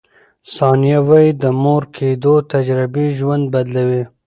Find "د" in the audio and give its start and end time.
1.41-1.43